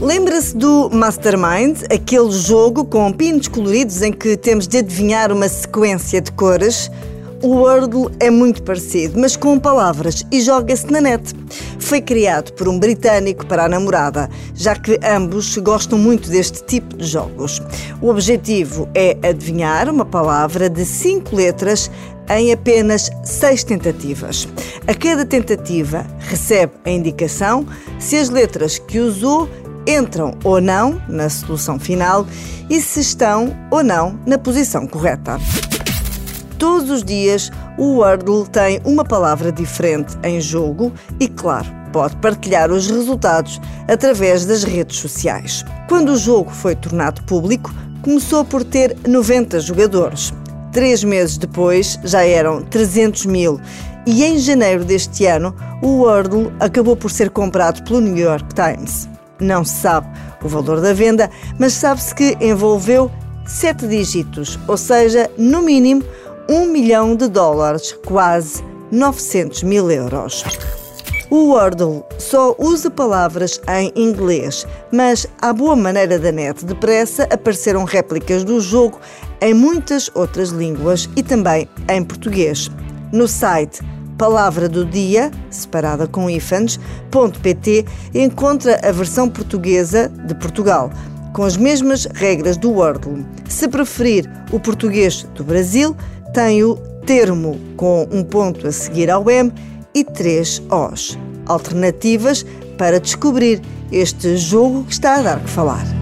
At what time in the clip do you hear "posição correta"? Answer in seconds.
34.38-35.38